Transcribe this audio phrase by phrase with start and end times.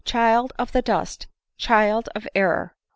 [0.03, 1.27] Child erf the dust!
[1.59, 2.75] child of error